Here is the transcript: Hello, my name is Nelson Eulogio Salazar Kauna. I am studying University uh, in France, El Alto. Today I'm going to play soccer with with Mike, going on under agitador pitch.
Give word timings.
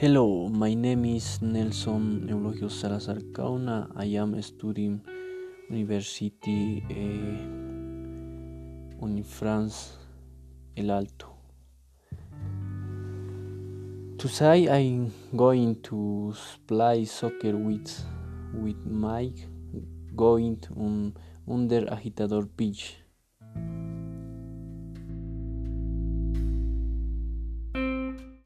Hello, 0.00 0.46
my 0.48 0.74
name 0.74 1.06
is 1.06 1.42
Nelson 1.42 2.28
Eulogio 2.30 2.70
Salazar 2.70 3.16
Kauna. 3.32 3.90
I 3.96 4.04
am 4.14 4.40
studying 4.42 5.00
University 5.68 6.84
uh, 6.88 6.94
in 9.04 9.24
France, 9.24 9.98
El 10.76 10.92
Alto. 10.92 11.34
Today 14.18 14.68
I'm 14.70 15.12
going 15.34 15.82
to 15.90 16.32
play 16.68 17.04
soccer 17.04 17.56
with 17.56 17.90
with 18.54 18.86
Mike, 18.86 19.48
going 20.14 20.60
on 20.76 21.16
under 21.50 21.80
agitador 21.86 22.48
pitch. 22.56 22.98